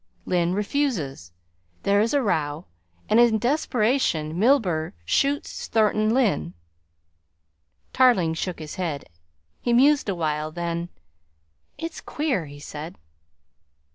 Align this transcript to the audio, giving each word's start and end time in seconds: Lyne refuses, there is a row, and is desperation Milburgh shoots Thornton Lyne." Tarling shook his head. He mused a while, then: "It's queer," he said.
Lyne 0.25 0.53
refuses, 0.53 1.31
there 1.83 2.01
is 2.01 2.11
a 2.11 2.23
row, 2.23 2.65
and 3.07 3.19
is 3.19 3.31
desperation 3.33 4.39
Milburgh 4.39 4.93
shoots 5.05 5.67
Thornton 5.67 6.11
Lyne." 6.11 6.55
Tarling 7.93 8.33
shook 8.33 8.57
his 8.57 8.77
head. 8.77 9.05
He 9.59 9.73
mused 9.73 10.09
a 10.09 10.15
while, 10.15 10.51
then: 10.51 10.89
"It's 11.77 12.01
queer," 12.01 12.47
he 12.47 12.59
said. 12.59 12.97